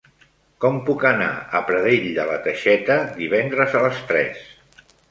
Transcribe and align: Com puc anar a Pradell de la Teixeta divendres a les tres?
Com 0.63 0.79
puc 0.87 1.05
anar 1.09 1.27
a 1.59 1.63
Pradell 1.69 2.09
de 2.17 2.27
la 2.33 2.41
Teixeta 2.49 2.99
divendres 3.23 3.79
a 3.83 3.87
les 3.89 4.07
tres? 4.13 4.47